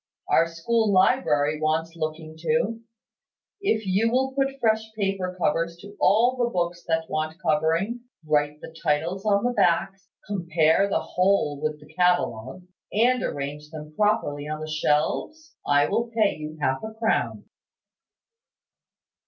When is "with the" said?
11.61-11.93